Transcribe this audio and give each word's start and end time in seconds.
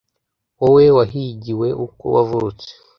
wowe 0.61 0.85
wahigiwe 0.97 1.67
uko 1.85 2.03
wavutse 2.13 2.69